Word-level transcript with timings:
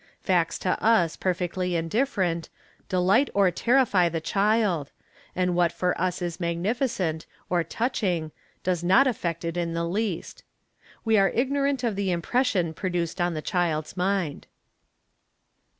Facts 0.19 0.57
to 0.57 0.83
us 0.83 1.15
perfectly 1.15 1.75
indifferent, 1.75 2.49
delight 2.89 3.29
or 3.35 3.51
terrify 3.51 4.09
the 4.09 4.19
child, 4.19 4.91
and 5.35 5.53
what 5.55 5.71
for 5.71 5.95
us 6.01 6.23
is 6.23 6.39
magnificent 6.39 7.27
or 7.51 7.63
touching 7.63 8.31
does 8.63 8.83
not 8.83 9.05
affect 9.05 9.45
it 9.45 9.57
in 9.57 9.75
the 9.75 9.85
least. 9.85 10.41
We 11.05 11.19
are 11.19 11.29
ignorant 11.29 11.83
of 11.83 11.95
the 11.95 12.09
impression 12.09 12.73
produced 12.73 13.21
on 13.21 13.35
the 13.35 13.43
child's 13.43 13.95
mind. 13.95 14.47